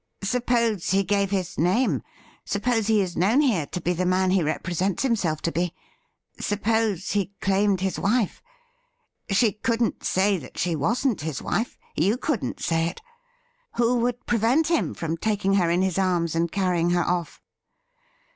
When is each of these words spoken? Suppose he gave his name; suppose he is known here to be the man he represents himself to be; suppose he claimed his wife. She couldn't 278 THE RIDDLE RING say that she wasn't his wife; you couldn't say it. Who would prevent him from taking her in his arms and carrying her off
Suppose 0.23 0.89
he 0.89 1.03
gave 1.03 1.29
his 1.29 1.59
name; 1.59 2.01
suppose 2.43 2.87
he 2.87 3.01
is 3.01 3.15
known 3.15 3.39
here 3.39 3.67
to 3.67 3.79
be 3.79 3.93
the 3.93 4.03
man 4.07 4.31
he 4.31 4.41
represents 4.41 5.03
himself 5.03 5.43
to 5.43 5.51
be; 5.51 5.75
suppose 6.39 7.11
he 7.11 7.33
claimed 7.39 7.81
his 7.81 7.99
wife. 7.99 8.41
She 9.29 9.51
couldn't 9.51 9.99
278 9.99 10.25
THE 10.25 10.31
RIDDLE 10.31 10.33
RING 10.33 10.41
say 10.41 10.43
that 10.47 10.57
she 10.57 10.75
wasn't 10.75 11.21
his 11.21 11.41
wife; 11.43 11.77
you 11.95 12.17
couldn't 12.17 12.59
say 12.63 12.87
it. 12.87 12.99
Who 13.75 13.97
would 13.99 14.25
prevent 14.25 14.69
him 14.69 14.95
from 14.95 15.17
taking 15.17 15.53
her 15.53 15.69
in 15.69 15.83
his 15.83 15.99
arms 15.99 16.33
and 16.33 16.51
carrying 16.51 16.89
her 16.89 17.03
off 17.07 17.39